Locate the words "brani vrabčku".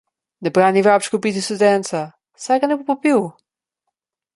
0.55-1.21